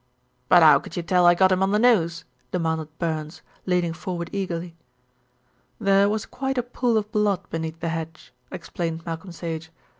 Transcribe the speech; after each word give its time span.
"But 0.49 0.63
how 0.63 0.79
could 0.79 0.97
you 0.97 1.03
tell 1.03 1.27
I 1.27 1.35
got 1.35 1.51
him 1.51 1.61
on 1.61 1.69
the 1.69 1.77
nose?" 1.77 2.25
demanded 2.49 2.89
Burns, 2.97 3.43
leaning 3.67 3.93
forward 3.93 4.31
eagerly. 4.33 4.75
"There 5.79 6.09
was 6.09 6.25
quite 6.25 6.57
a 6.57 6.63
pool 6.63 6.97
of 6.97 7.11
blood 7.11 7.47
beneath 7.51 7.81
the 7.81 7.89
hedge," 7.89 8.33
explained 8.51 9.05
Malcolm 9.05 9.31
Sage. 9.31 9.69